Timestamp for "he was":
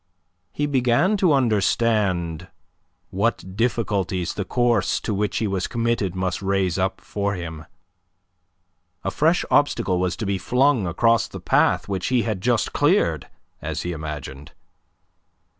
5.37-5.67